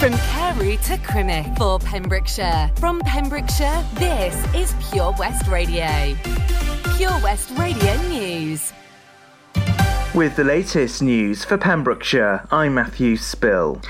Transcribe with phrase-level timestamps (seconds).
[0.00, 2.70] From Carew to Crymych for Pembrokeshire.
[2.76, 6.16] From Pembrokeshire, this is Pure West Radio.
[6.96, 8.72] Pure West Radio News.
[10.14, 13.82] With the latest news for Pembrokeshire, I'm Matthew Spill.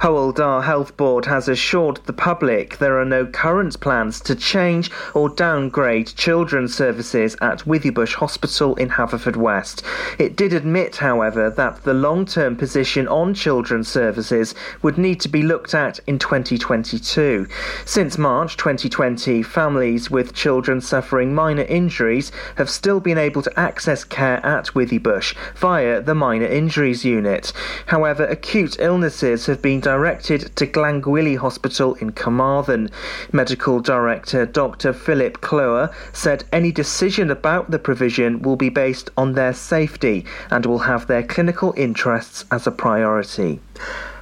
[0.00, 4.90] Hywel Dda Health Board has assured the public there are no current plans to change
[5.14, 9.82] or downgrade children's services at Withybush Hospital in Haverfordwest.
[10.18, 15.42] It did admit, however, that the long-term position on children's services would need to be
[15.42, 17.46] looked at in 2022.
[17.86, 24.04] Since March 2020, families with children suffering minor injuries have still been able to access
[24.04, 27.54] care at Withybush via the Minor Injuries Unit.
[27.86, 32.90] However, acute illnesses have been directed to Glangwili Hospital in Carmarthen.
[33.30, 34.92] Medical Director Dr.
[34.92, 40.66] Philip Kloer said any decision about the provision will be based on their safety and
[40.66, 43.60] will have their clinical interests as a priority.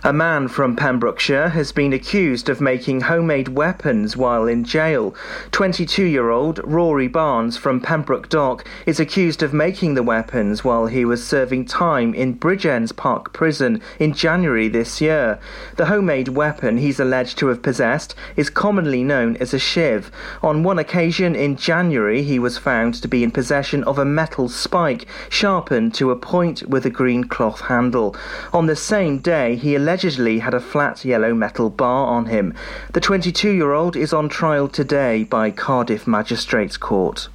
[0.07, 5.15] A man from Pembrokeshire has been accused of making homemade weapons while in jail.
[5.51, 10.89] 22 year old Rory Barnes from Pembroke Dock is accused of making the weapons while
[10.89, 15.39] he was serving time in Bridgends Parc Prison in January this year.
[15.77, 20.11] The homemade weapon he's alleged to have possessed is commonly known as a shiv.
[20.43, 24.51] On one occasion in January, he was found to be in possession of a metal
[24.51, 28.15] spike sharpened to a point with a green cloth handle.
[28.53, 32.53] On the same day, he allegedly allegedly had a flat yellow metal bar on him.
[32.95, 37.29] The 22 year old is on trial today by Cardiff Magistrates Court.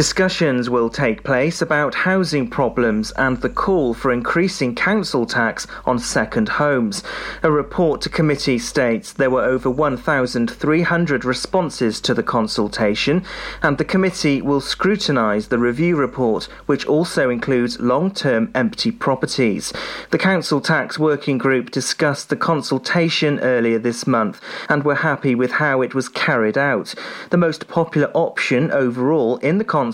[0.00, 5.98] Discussions will take place about housing problems and the call for increasing council tax on
[5.98, 7.02] second homes.
[7.42, 13.22] A report to committee states there were over 1,300 responses to the consultation,
[13.62, 19.70] and the committee will scrutinise the review report, which also includes long term empty properties.
[20.12, 24.40] The council tax working group discussed the consultation earlier this month
[24.70, 26.94] and were happy with how it was carried out.
[27.28, 29.89] The most popular option overall in the consultation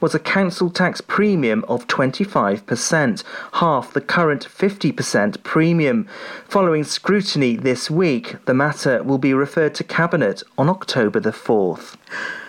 [0.00, 3.24] was a council tax premium of 25%,
[3.54, 6.06] half the current 50% premium.
[6.48, 11.96] Following scrutiny this week, the matter will be referred to Cabinet on October the 4th.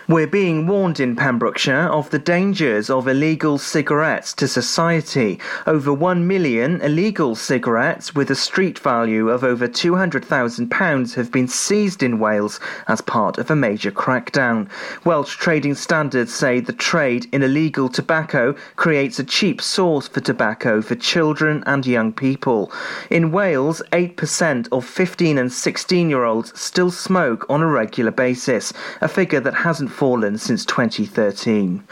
[0.06, 5.40] We're being warned in Pembrokeshire of the dangers of illegal cigarettes to society.
[5.66, 12.04] Over 1 million illegal cigarettes with a street value of over £200,000 have been seized
[12.04, 12.60] in Wales
[12.90, 14.68] as part of a major crackdown.
[15.06, 20.82] Welsh trading standards say the trade in illegal tobacco creates a cheap source for tobacco
[20.82, 22.70] for children and young people.
[23.10, 28.74] In Wales, 8% of 15 and 16 year olds still smoke on a regular basis,
[29.00, 31.84] a figure that hasn't fallen since 2013.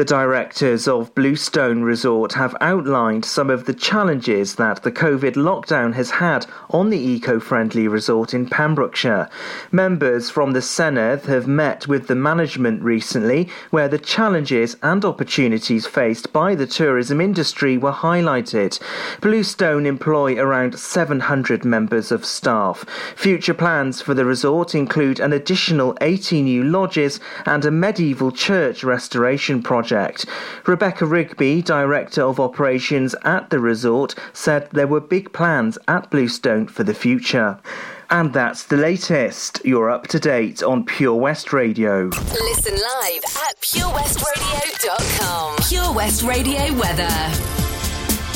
[0.00, 5.92] The directors of Bluestone Resort have outlined some of the challenges that the COVID lockdown
[5.92, 9.28] has had on the eco friendly resort in Pembrokeshire.
[9.70, 15.86] Members from the Senedd have met with the management recently, where the challenges and opportunities
[15.86, 18.80] faced by the tourism industry were highlighted.
[19.20, 22.86] Bluestone employ around 700 members of staff.
[23.16, 28.82] Future plans for the resort include an additional 80 new lodges and a medieval church
[28.82, 30.26] restoration project project.
[30.66, 36.68] Rebecca Rigby, Director of Operations at the resort, said there were big plans at Bluestone
[36.68, 37.58] for the future.
[38.08, 39.60] And that's the latest.
[39.64, 42.04] You're up to date on Pure West Radio.
[42.06, 45.56] Listen live at purewestradio.com.
[45.68, 47.59] Pure West Radio weather.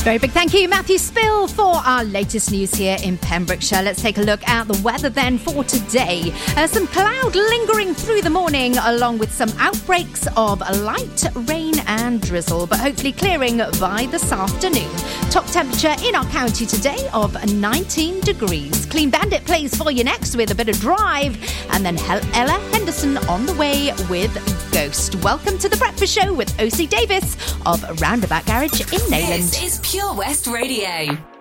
[0.05, 3.81] Very big thank you, Matthew Spill, for our latest news here in Pembrokeshire.
[3.81, 6.31] Let's take a look at the weather then for today.
[6.59, 12.21] Uh, some cloud lingering through the morning, along with some outbreaks of light rain and
[12.21, 14.91] drizzle, but hopefully clearing by this afternoon.
[15.31, 18.85] Top temperature in our county today of 19 degrees.
[18.85, 21.35] Clean Bandit plays for you next with a bit of drive,
[21.71, 21.97] and then
[22.35, 24.31] Ella Henderson on the way with
[24.71, 25.15] Ghost.
[25.23, 27.35] Welcome to the Breakfast Show with OC Davis
[27.65, 29.51] of Roundabout Garage in Neyland.
[29.51, 31.34] This is Pure West Radio.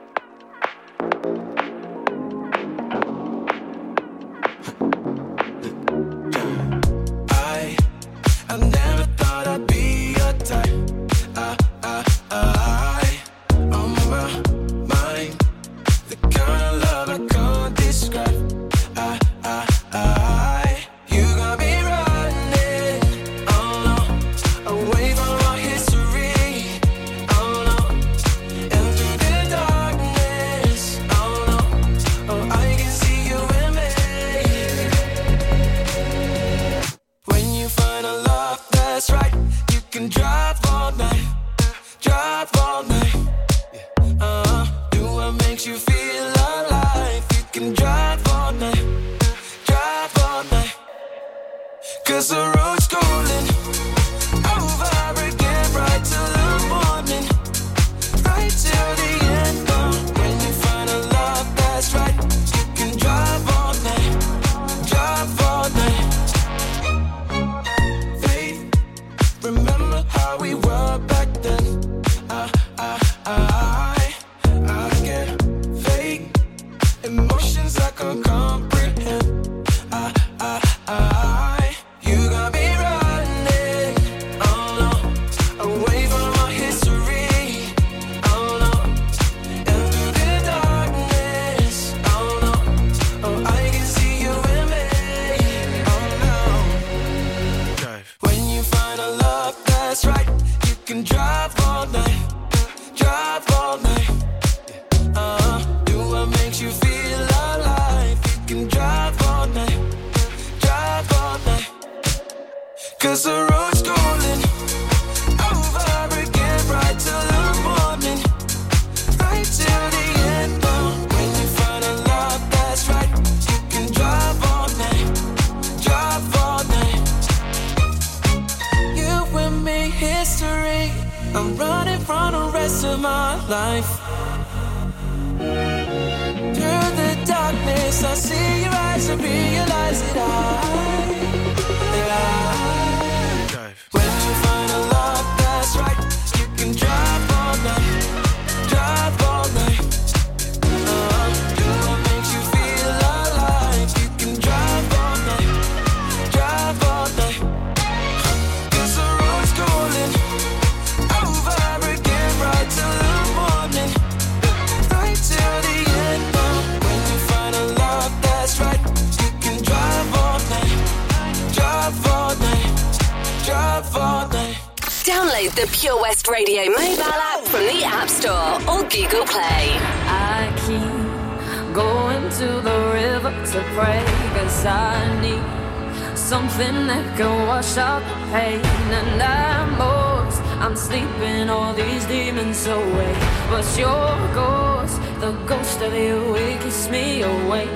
[194.34, 197.70] ghost, the ghost of you, it keeps me awake.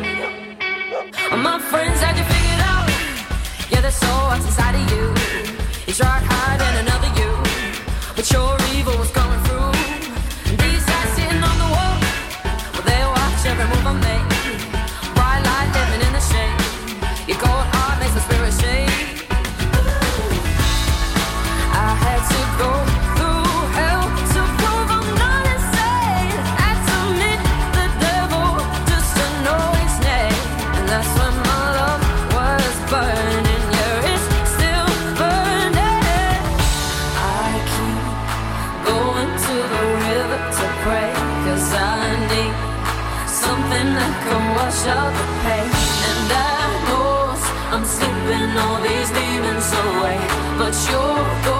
[1.31, 2.89] My friends you figured out,
[3.71, 3.81] yeah,
[4.47, 5.05] inside of you.
[6.83, 7.31] Another you,
[8.15, 9.71] but your evil was coming through.
[10.63, 11.95] These eyes, sitting on the wall,
[12.73, 14.16] well, they watch every move I make.
[50.57, 51.56] but you're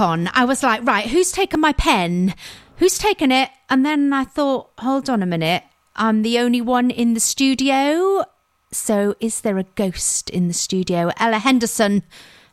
[0.00, 2.34] on, I was like, right, who's taken my pen?
[2.76, 3.50] Who's taken it?
[3.68, 5.64] And then I thought, hold on a minute.
[5.96, 8.24] I'm the only one in the studio.
[8.70, 11.10] So is there a ghost in the studio?
[11.16, 12.04] Ella Henderson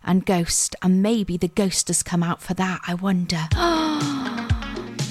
[0.04, 0.76] and Ghost.
[0.82, 2.82] And maybe the ghost has come out for that.
[2.88, 3.48] I wonder.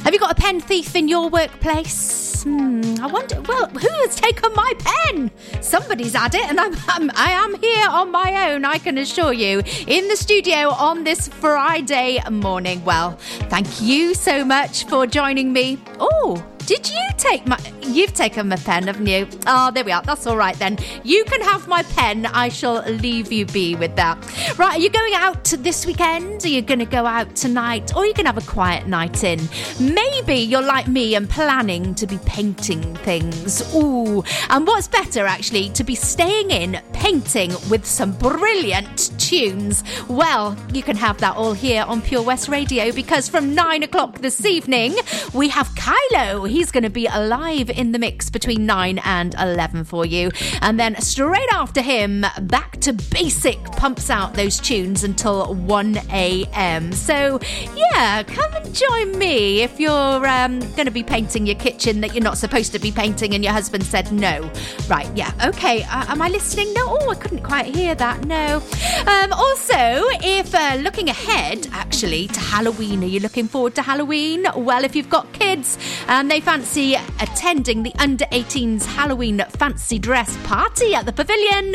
[0.04, 2.42] Have you got a pen thief in your workplace?
[2.42, 3.40] Hmm, I wonder.
[3.40, 5.30] Well, who has taken my pen?
[5.62, 8.66] Somebody's had it, and I'm, I'm I am here on my own.
[8.66, 12.84] I can assure you, in the studio on this Friday morning.
[12.84, 13.12] Well,
[13.48, 15.78] thank you so much for joining me.
[15.98, 17.58] Oh, did you take my.
[17.82, 19.28] You've taken my pen, haven't you?
[19.46, 20.02] Oh, there we are.
[20.02, 20.78] That's all right then.
[21.04, 22.26] You can have my pen.
[22.26, 24.18] I shall leave you be with that.
[24.58, 26.44] Right, are you going out this weekend?
[26.44, 27.94] Are you going to go out tonight?
[27.94, 29.40] Or are you going to have a quiet night in?
[29.78, 33.74] Maybe you're like me and planning to be painting things.
[33.74, 34.24] Ooh.
[34.48, 39.84] And what's better, actually, to be staying in, painting with some brilliant tunes?
[40.08, 44.20] Well, you can have that all here on Pure West Radio because from nine o'clock
[44.20, 44.96] this evening,
[45.34, 46.48] we have Kylo.
[46.54, 50.30] He's going to be alive in the mix between 9 and 11 for you.
[50.60, 56.92] And then straight after him, back to basic, pumps out those tunes until 1 a.m.
[56.92, 57.40] So,
[57.74, 62.14] yeah, come and join me if you're um, going to be painting your kitchen that
[62.14, 64.48] you're not supposed to be painting and your husband said no.
[64.86, 65.82] Right, yeah, okay.
[65.82, 66.72] Uh, am I listening?
[66.72, 68.26] No, oh, I couldn't quite hear that.
[68.26, 68.62] No.
[69.08, 69.74] Um, also,
[70.22, 74.46] if uh, looking ahead, actually, to Halloween, are you looking forward to Halloween?
[74.54, 80.36] Well, if you've got kids and they fancy attending the under 18s Halloween fancy dress
[80.46, 81.74] party at the pavilion,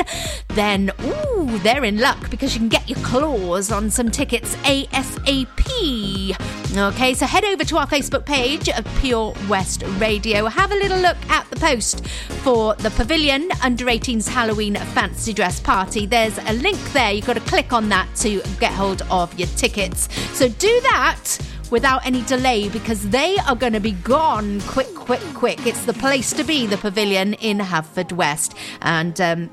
[0.49, 5.49] then ooh, they're in luck because you can get your claws on some tickets ASAP.
[6.77, 10.45] Okay, so head over to our Facebook page of Pure West Radio.
[10.45, 12.05] Have a little look at the post
[12.43, 16.05] for the Pavilion Under 18s Halloween Fancy Dress Party.
[16.05, 17.11] There's a link there.
[17.11, 20.07] You've got to click on that to get hold of your tickets.
[20.37, 21.39] So do that
[21.71, 25.65] without any delay because they are going to be gone quick, quick, quick.
[25.65, 28.55] It's the place to be, the Pavilion in Haverfordwest.
[28.81, 29.49] And um,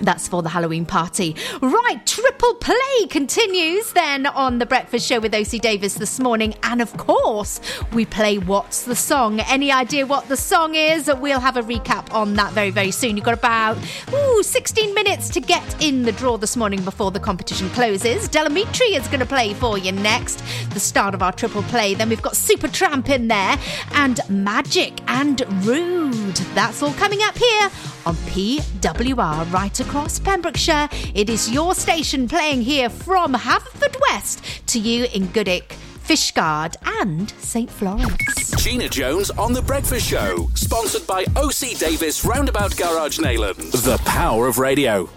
[0.00, 1.36] that's for the Halloween party.
[1.60, 6.54] Right, triple play continues then on the breakfast show with OC Davis this morning.
[6.62, 7.60] And of course,
[7.92, 9.40] we play What's the Song?
[9.40, 11.10] Any idea what the song is?
[11.20, 13.16] We'll have a recap on that very, very soon.
[13.16, 13.78] You've got about
[14.12, 18.28] ooh, 16 minutes to get in the draw this morning before the competition closes.
[18.28, 21.94] Del Amitri is going to play for you next, the start of our triple play.
[21.94, 23.58] Then we've got Supertramp in there
[23.92, 26.36] and Magic and Rude.
[26.54, 27.70] That's all coming up here
[28.06, 30.88] on PWR right across Pembrokeshire.
[31.14, 35.76] It is your station playing here from Haverfordwest to you in Goodwick.
[36.10, 38.50] Fishguard and St Florence.
[38.56, 43.70] Gina Jones on The Breakfast Show, sponsored by OC Davis Roundabout Garage Neyland.
[43.70, 45.08] The power of radio.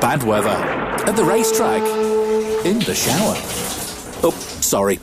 [0.00, 0.48] Bad weather.
[0.48, 1.82] At the racetrack.
[2.64, 3.34] In the shower.
[4.22, 5.00] Oh, sorry.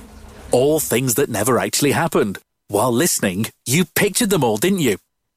[0.51, 2.39] All things that never actually happened.
[2.67, 4.97] While listening, you pictured them all, didn't you?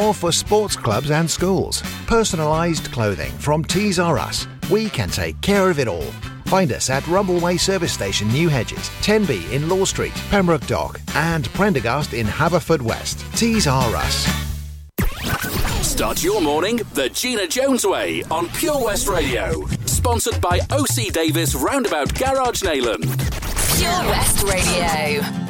[0.00, 1.82] for sports clubs and schools.
[2.06, 4.46] Personalised clothing from Tees R Us.
[4.70, 6.10] We can take care of it all.
[6.46, 11.48] Find us at Rumbleway Service Station, New Hedges, 10B in Law Street, Pembroke Dock, and
[11.50, 13.36] Prendergast in Haverfordwest.
[13.36, 14.26] Tees R Us.
[15.86, 19.66] Start your morning the Gina Jones way on Pure West Radio.
[19.84, 23.04] Sponsored by OC Davis Roundabout Garage Neyland.
[23.78, 25.49] Pure West Radio.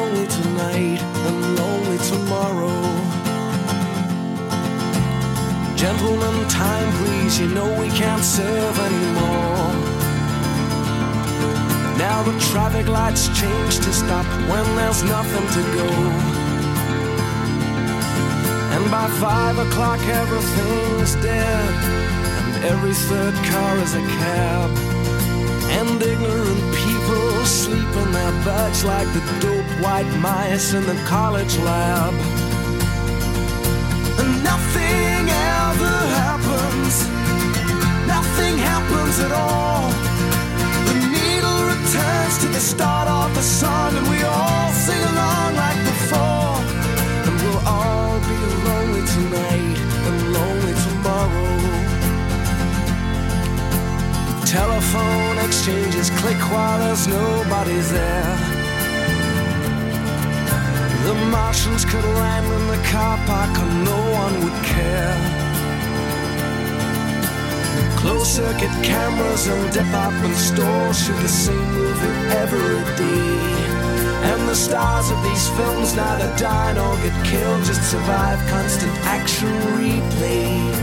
[0.61, 2.81] tonight and lonely tomorrow.
[5.75, 9.73] Gentlemen, time please, you know we can't serve anymore.
[11.97, 15.89] Now the traffic lights change to stop when there's nothing to go.
[18.73, 21.73] And by five o'clock everything's dead,
[22.55, 25.10] and every third car is a cab.
[25.79, 31.57] And ignorant people sleep in their beds like the dope white mice in the college
[31.59, 32.13] lab.
[34.21, 35.23] And nothing
[35.65, 36.93] ever happens,
[38.15, 39.89] nothing happens at all.
[40.87, 45.80] The needle returns to the start of the song, and we all sing along like
[54.51, 58.35] Telephone exchanges click while there's nobody there.
[61.05, 65.15] The Martians could land in the car park and no one would care.
[67.95, 73.39] Closed circuit cameras and department stores shoot the same movie every day.
[74.31, 79.47] And the stars of these films neither die nor get killed, just survive constant action
[79.79, 80.73] replay.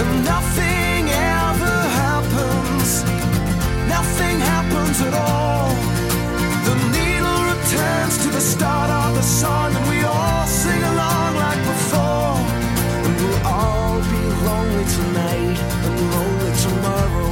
[0.00, 0.81] And nothing
[2.82, 5.74] happens, nothing happens at all.
[6.66, 11.58] The needle returns to the start of the song, and we all sing along like
[11.58, 12.36] before.
[13.04, 17.31] And we'll all be lonely tonight and lonely tomorrow.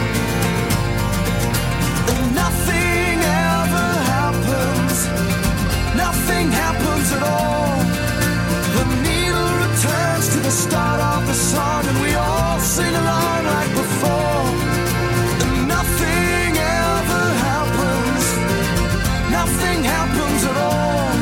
[6.41, 7.77] Nothing happens at all.
[8.77, 13.71] The needle returns to the start of the song, and we all sing along like
[13.81, 14.45] before.
[15.43, 18.25] And nothing ever happens.
[19.37, 21.13] Nothing happens at all.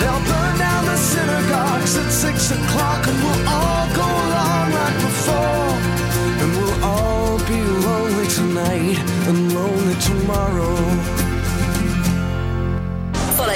[0.00, 5.72] They'll burn down the synagogues at six o'clock, and we'll all go along like before.
[6.40, 10.81] And we'll all be lonely tonight and lonely tomorrow.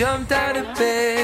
[0.00, 1.19] Jumped out of bed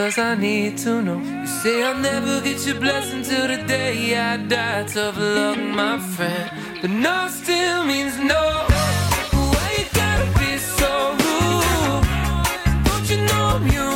[0.00, 1.18] cause I need to know.
[1.18, 4.84] You say I'll never get your blessing till the day I die.
[4.84, 6.46] Tough luck, my friend.
[6.80, 8.42] But no still means no.
[9.52, 10.90] Why you gotta be so
[11.22, 12.04] rude?
[12.86, 13.89] Don't you know I'm human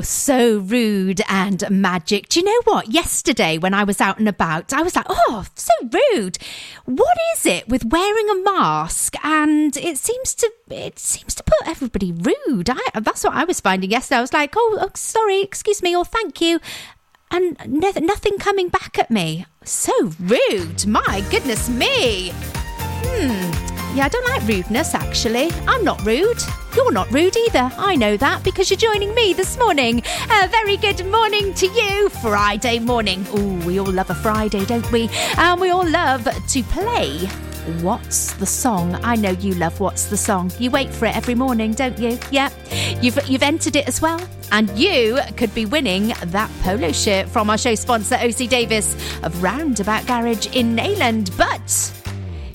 [0.00, 2.28] So rude and magic.
[2.28, 2.88] Do you know what?
[2.88, 5.72] Yesterday, when I was out and about, I was like, oh, so
[6.12, 6.38] rude.
[6.84, 9.14] What is it with wearing a mask?
[9.24, 12.70] And it seems to it seems to put everybody rude.
[12.70, 14.18] I, that's what I was finding yesterday.
[14.18, 16.60] I was like, oh, oh sorry, excuse me, or thank you.
[17.30, 19.46] And no, nothing coming back at me.
[19.64, 20.86] So rude.
[20.86, 22.30] My goodness me.
[22.32, 23.96] Hmm.
[23.96, 25.50] Yeah, I don't like rudeness, actually.
[25.66, 26.38] I'm not rude.
[26.78, 27.72] You're not rude either.
[27.76, 30.00] I know that because you're joining me this morning.
[30.30, 32.08] A very good morning to you.
[32.08, 33.26] Friday morning.
[33.36, 35.10] Ooh, we all love a Friday, don't we?
[35.36, 37.26] And we all love to play.
[37.82, 38.94] What's the song?
[39.02, 40.52] I know you love What's the Song.
[40.60, 42.16] You wait for it every morning, don't you?
[42.30, 42.48] Yeah.
[43.02, 44.20] You've you've entered it as well.
[44.52, 49.42] And you could be winning that polo shirt from our show sponsor OC Davis of
[49.42, 51.36] Roundabout Garage in Neyland.
[51.36, 51.92] But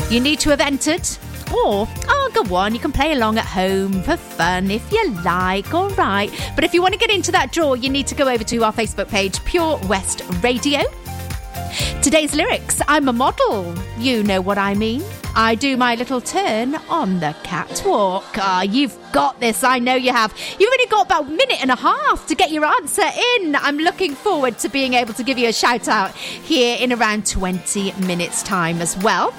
[0.10, 1.06] you need to have entered.
[1.54, 5.74] Or, oh, go on, you can play along at home for fun if you like,
[5.74, 6.32] all right.
[6.56, 8.64] But if you want to get into that draw, you need to go over to
[8.64, 10.82] our Facebook page, Pure West Radio.
[12.02, 13.74] Today's lyrics I'm a model.
[13.98, 15.04] You know what I mean.
[15.36, 18.26] I do my little turn on the catwalk.
[18.38, 19.64] Ah, you've got this.
[19.64, 20.34] I know you have.
[20.60, 23.56] You've only got about a minute and a half to get your answer in.
[23.56, 27.26] I'm looking forward to being able to give you a shout out here in around
[27.28, 29.32] 20 minutes' time as well.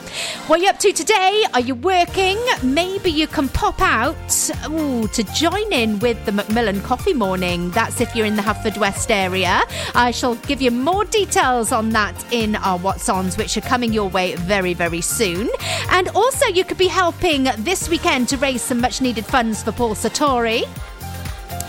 [0.46, 1.44] What are you up to today?
[1.52, 2.38] Are you working?
[2.62, 7.70] Maybe you can pop out ooh, to join in with the Macmillan Coffee Morning.
[7.72, 9.60] That's if you're in the Haverfordwest area.
[9.94, 13.92] I shall give you more details on that in our What's Ons, which are coming
[13.92, 15.50] your way very, very soon.
[15.90, 19.72] And also, you could be helping this weekend to raise some much needed funds for
[19.72, 20.62] Paul Sartori.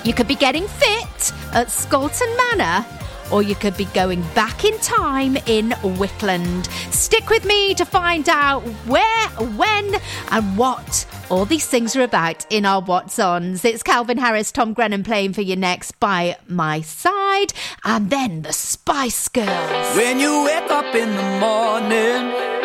[0.05, 2.85] You could be getting fit at Scolton Manor.
[3.31, 6.67] Or you could be going back in time in Wickland.
[6.93, 9.27] Stick with me to find out where,
[9.57, 9.95] when,
[10.29, 13.65] and what all these things are about in our What's Ons.
[13.65, 17.51] It's Calvin Harris, Tom Grennan playing for you next by my side,
[17.83, 19.95] and then the Spice Girls.
[19.97, 22.64] When you wake up in the morning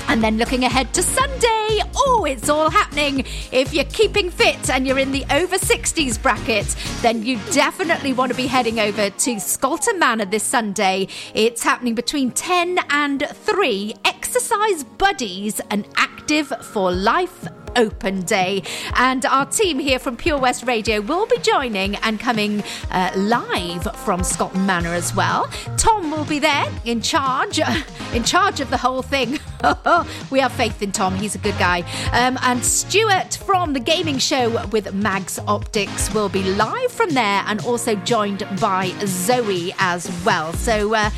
[0.08, 3.20] And then looking ahead to Sunday, oh, it's all happening.
[3.52, 8.32] If you're keeping fit and you're in the over 60s bracket, then you definitely want
[8.32, 11.08] to be heading over to Scolton Manor this Sunday.
[11.34, 13.94] It's happening between 10 and 3.
[14.04, 17.46] Exercise Buddies, an active for life
[17.78, 18.62] open day.
[18.96, 23.84] And our team here from Pure West Radio will be joining and coming uh, live
[24.04, 25.48] from Scolton Manor as well.
[25.76, 27.60] Tom will be there in charge,
[28.12, 29.38] in charge of the whole thing.
[30.30, 31.80] we have faith in Tom, he's a good guy.
[32.12, 37.44] Um, and Stuart from the gaming show with Mags Optics will be live from there
[37.46, 40.52] and also joined by Zoe as well.
[40.52, 41.10] So, uh,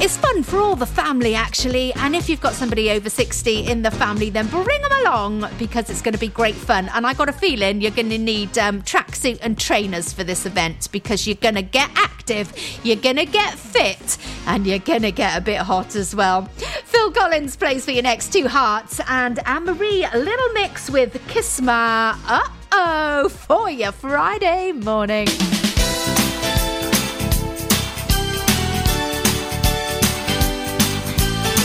[0.00, 1.92] it's fun for all the family, actually.
[1.94, 5.90] And if you've got somebody over 60 in the family, then bring them along because
[5.90, 6.88] it's going to be great fun.
[6.94, 10.46] And I got a feeling you're going to need um, tracksuit and trainers for this
[10.46, 15.02] event because you're going to get active, you're going to get fit, and you're going
[15.02, 16.46] to get a bit hot as well.
[16.84, 21.20] Phil Collins plays for your next two hearts, and Anne Marie a Little Mix with
[21.28, 22.18] Kiss My.
[22.26, 25.28] Uh oh, for your Friday morning.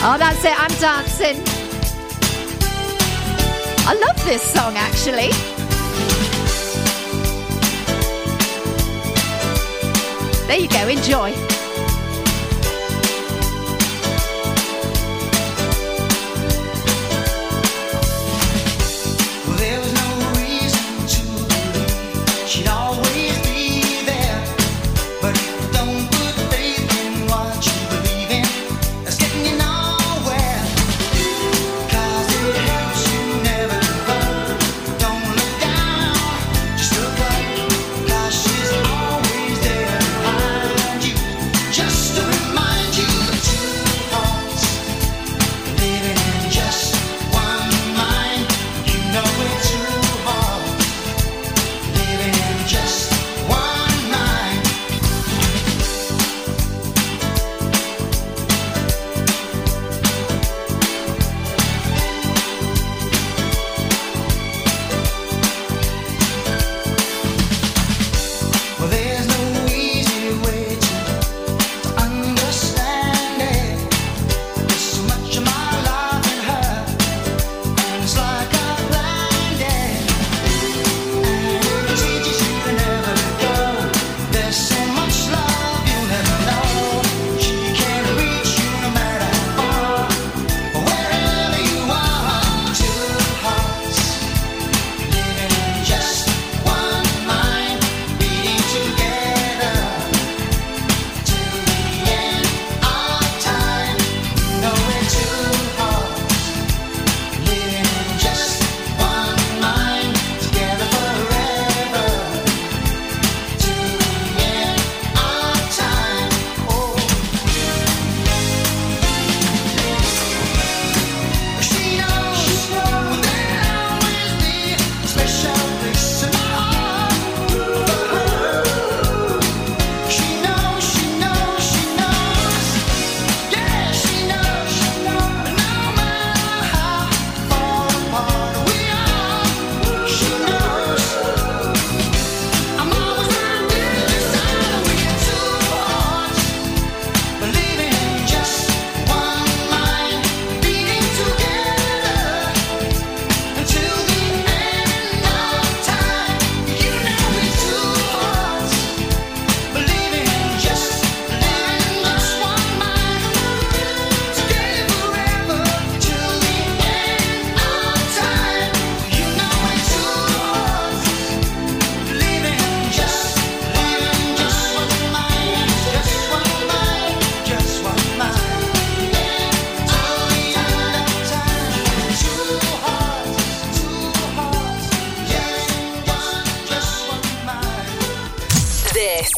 [0.08, 0.54] Oh, that's it.
[0.56, 1.42] I'm dancing.
[3.88, 5.32] I love this song, actually.
[10.46, 10.88] There you go.
[10.88, 11.55] Enjoy.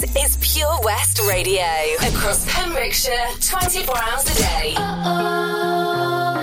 [0.04, 1.64] Is Pure West Radio.
[2.02, 4.74] Across Pembrokeshire, 24 hours a day.
[4.76, 6.37] Don't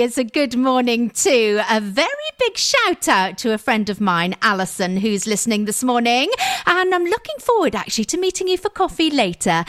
[0.00, 1.60] It's a good morning too.
[1.68, 6.30] A very big shout out to a friend of mine, Alison, who's listening this morning.
[6.64, 9.62] And I'm looking forward actually to meeting you for coffee later.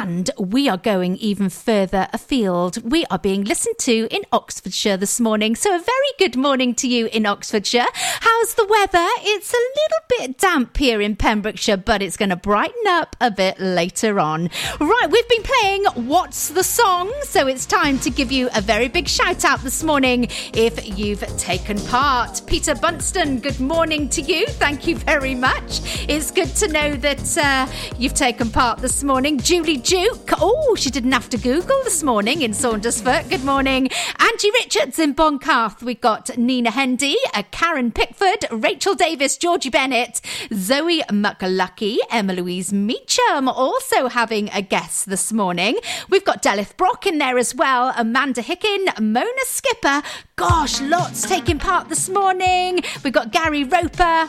[0.00, 2.82] And we are going even further afield.
[2.90, 5.54] We are being listened to in Oxfordshire this morning.
[5.54, 7.86] So a very good morning to you in Oxfordshire.
[7.94, 9.06] How's the weather?
[9.20, 13.30] It's a little bit damp here in Pembrokeshire, but it's going to brighten up a
[13.30, 14.50] bit later on.
[14.80, 17.12] Right, we've been playing What's the Song?
[17.22, 21.20] So it's time to give you a very big shout out this morning if you've
[21.36, 22.40] taken part.
[22.46, 24.46] Peter Bunston, good morning to you.
[24.46, 25.82] Thank you very much.
[26.08, 29.38] It's good to know that uh, you've taken part this morning.
[29.38, 33.28] Julie Duke, oh, she didn't have to Google this morning in Saundersfoot.
[33.28, 33.90] Good morning.
[34.18, 35.82] Angie Richards in Boncath.
[35.82, 42.72] We've got Nina Hendy, uh, Karen Pickford, Rachel Davis, Georgie Bennett, Zoe McLucky, Emma Louise
[42.72, 45.76] Meacham also having a guest this morning.
[46.08, 50.02] We've got Delith Brock in there as well, Amanda Hicken, Mona Skipper.
[50.36, 52.80] Gosh, lots taking part this morning.
[53.02, 54.28] We've got Gary Roper.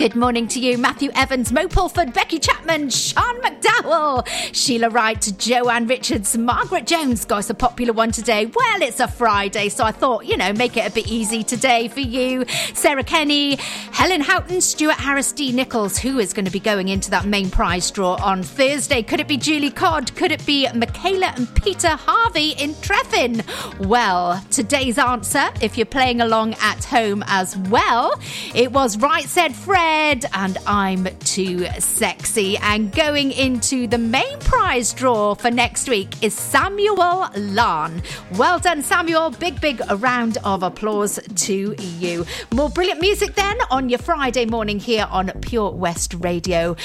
[0.00, 5.86] Good morning to you, Matthew Evans, Mo Pulford, Becky Chapman, Sean McDowell, Sheila Wright, Joanne
[5.88, 7.26] Richards, Margaret Jones.
[7.26, 8.46] Guys, a popular one today.
[8.46, 11.88] Well, it's a Friday, so I thought, you know, make it a bit easy today
[11.88, 12.46] for you.
[12.72, 13.56] Sarah Kenny,
[13.92, 15.52] Helen Houghton, Stuart Harris, D.
[15.52, 19.02] Nichols, who is going to be going into that main prize draw on Thursday.
[19.02, 20.16] Could it be Julie Codd?
[20.16, 23.44] Could it be Michaela and Peter Harvey in Trefin?
[23.86, 28.18] Well, today's answer, if you're playing along at home as well,
[28.54, 32.56] it was Right Said Fred and I'm Too Sexy.
[32.58, 38.02] And going into the main prize draw for next week is Samuel Lahn.
[38.36, 39.30] Well done, Samuel.
[39.30, 42.24] Big, big round of applause to you.
[42.52, 46.76] More brilliant music then on your Friday morning here on Pure West Radio.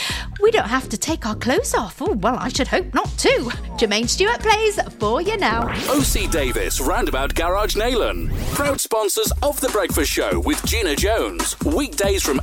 [0.41, 2.01] We don't have to take our clothes off.
[2.01, 3.51] Oh, well, I should hope not too.
[3.77, 5.67] Jermaine Stewart plays for you now.
[5.89, 8.33] OC Davis Roundabout Garage Neyland.
[8.53, 11.55] Proud sponsors of The Breakfast Show with Gina Jones.
[11.61, 12.39] Weekdays from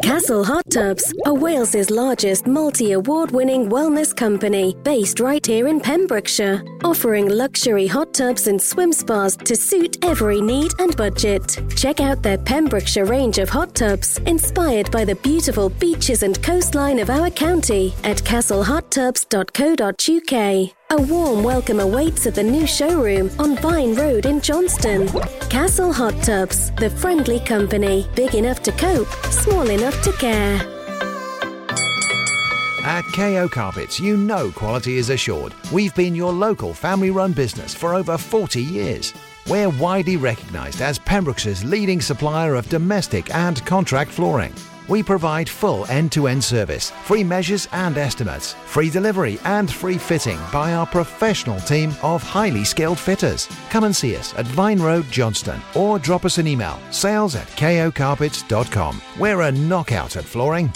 [0.02, 5.80] Castle Hot Tubs are Wales's largest multi award winning wellness company based right here in
[5.80, 11.60] Pembrokeshire, offering luxury hot tubs and swim spas to suit every need and budget.
[11.76, 17.00] Check out their Pembrokeshire range of hot tubs, inspired by the beautiful beaches and coastline
[17.00, 20.76] of our county at castlehottubs.co.uk.
[20.92, 25.08] A warm welcome awaits at the new showroom on Vine Road in Johnston.
[25.50, 30.56] Castle Hot Tubs, the friendly company, big enough to cope, small enough to care.
[32.84, 35.54] At KO Carpets, you know quality is assured.
[35.72, 39.14] We've been your local family run business for over 40 years.
[39.48, 44.54] We're widely recognised as Pembroke's leading supplier of domestic and contract flooring.
[44.88, 49.98] We provide full end to end service, free measures and estimates, free delivery and free
[49.98, 53.48] fitting by our professional team of highly skilled fitters.
[53.70, 57.48] Come and see us at Vine Road, Johnston, or drop us an email sales at
[57.48, 59.02] kocarpets.com.
[59.20, 60.72] We're a knockout at flooring.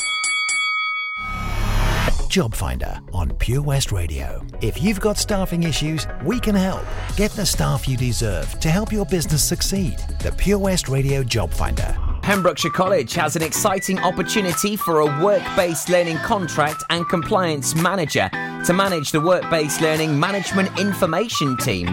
[2.36, 4.46] Job Finder on Pure West Radio.
[4.62, 6.84] If you've got staffing issues, we can help.
[7.16, 10.00] Get the staff you deserve to help your business succeed.
[10.22, 12.15] The Pure West Radio Job Finder.
[12.26, 18.28] Pembrokeshire College has an exciting opportunity for a work based learning contract and compliance manager
[18.66, 21.88] to manage the work based learning management information team.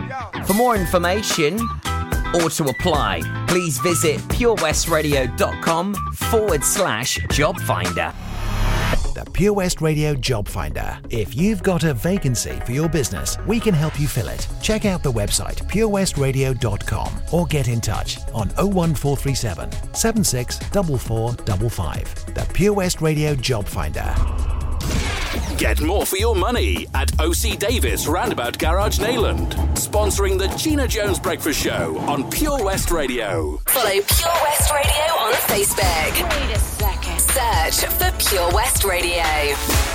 [0.47, 1.61] For more information
[2.35, 8.14] or to apply, please visit purewestradio.com forward slash job finder.
[9.24, 10.98] The Pure West Radio Job Finder.
[11.10, 14.48] If you've got a vacancy for your business, we can help you fill it.
[14.60, 22.34] Check out the website purewestradio.com or get in touch on 01437 764455.
[22.34, 24.12] The Pure West Radio Job Finder.
[25.56, 29.52] Get more for your money at OC Davis Roundabout Garage Neyland.
[29.76, 33.58] Sponsoring the Gina Jones Breakfast Show on Pure West Radio.
[33.68, 36.28] Follow Pure West Radio on Facebook.
[36.28, 37.01] Wait a second.
[37.33, 39.91] Search for Pure West Radio.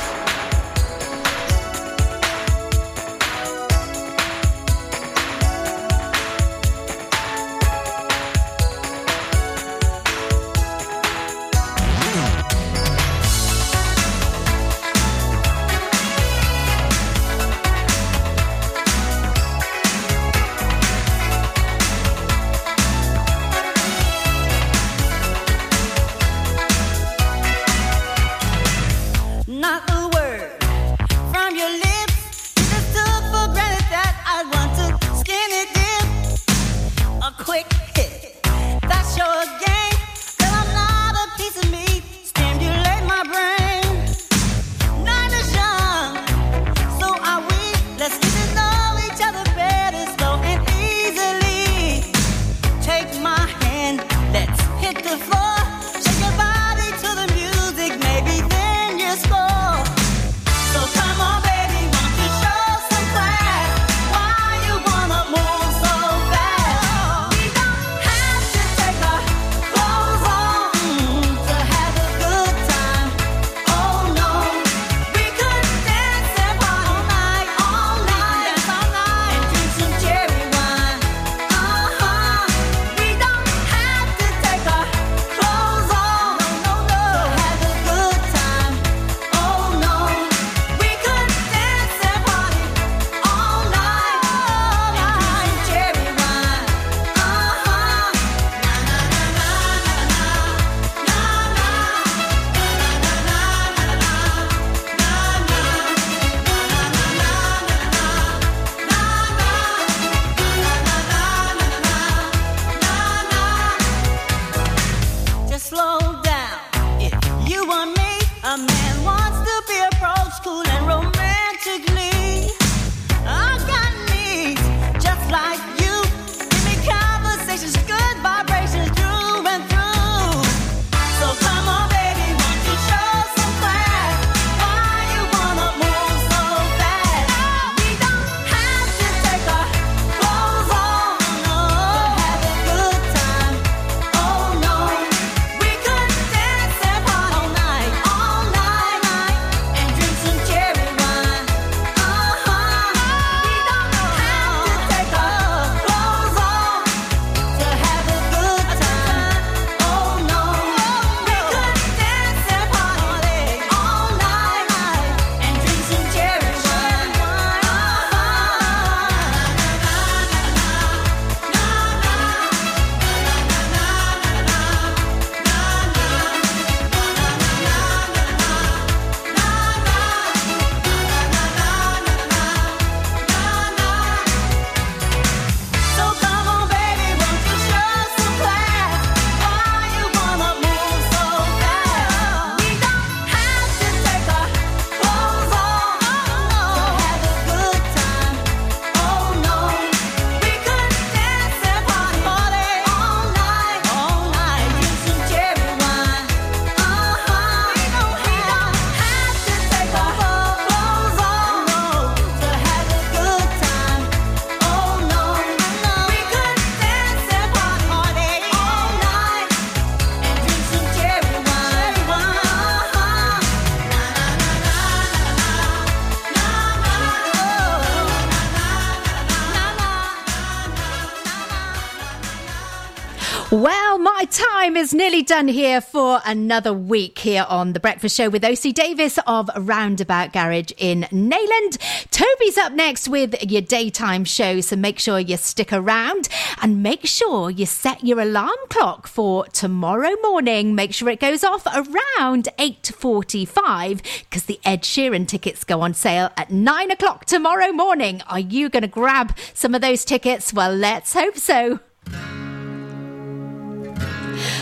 [234.67, 238.73] Time is nearly done here for another week here on The Breakfast Show with OC
[238.73, 241.77] Davis of Roundabout Garage in Neyland.
[242.11, 246.27] Toby's up next with your daytime show, so make sure you stick around
[246.61, 250.75] and make sure you set your alarm clock for tomorrow morning.
[250.75, 256.29] Make sure it goes off around 8.45 because the Ed Sheeran tickets go on sale
[256.35, 258.21] at 9 o'clock tomorrow morning.
[258.27, 260.53] Are you going to grab some of those tickets?
[260.53, 261.79] Well, let's hope so.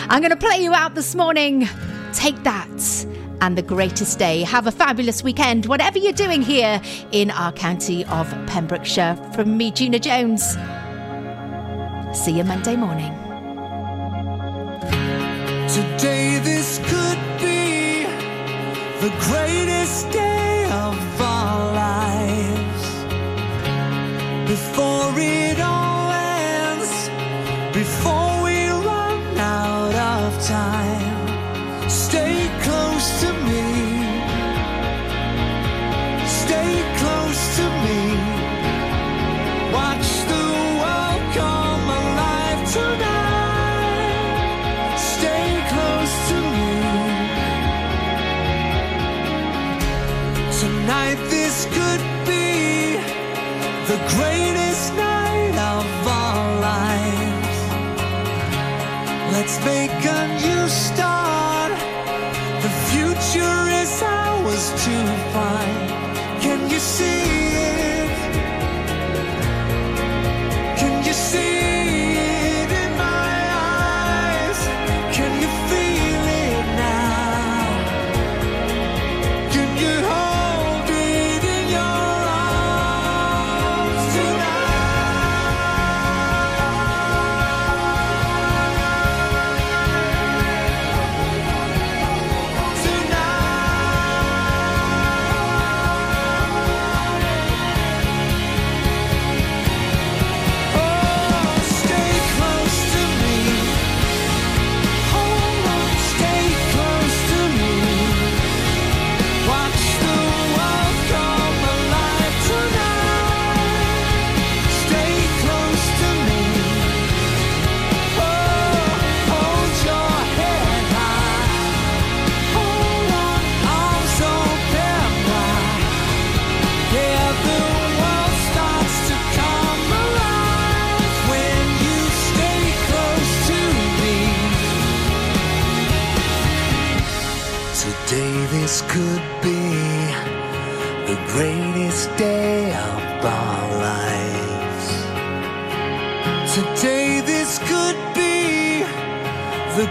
[0.10, 1.68] I'm going to play you out this morning.
[2.14, 3.06] Take that
[3.42, 4.44] and the greatest day.
[4.44, 9.16] Have a fabulous weekend, whatever you're doing here in our county of Pembrokeshire.
[9.34, 10.58] From me, Gina Jones.
[12.14, 13.14] See you Monday morning.
[15.68, 18.06] Today this could be
[19.02, 22.84] the greatest day of our lives.
[24.50, 27.10] Before it all ends,
[27.76, 28.35] before
[30.48, 33.66] time, stay close to me.
[36.28, 38.02] Stay close to me.
[39.74, 40.46] Watch the
[40.82, 44.18] world come alive tonight.
[45.14, 46.74] Stay close to me.
[50.62, 52.48] Tonight, this could be
[53.88, 55.05] the greatest night
[59.38, 61.72] Let's make a new start.
[62.64, 64.96] The future is ours to
[65.34, 65.90] find.
[66.42, 67.15] Can you see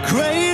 [0.07, 0.44] the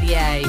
[0.00, 0.47] Radio.